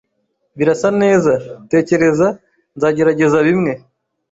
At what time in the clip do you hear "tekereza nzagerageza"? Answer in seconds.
1.71-3.37